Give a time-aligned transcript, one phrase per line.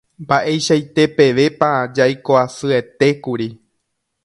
[0.23, 3.49] Mba'eichaite pevépa jaikoasyetékuri.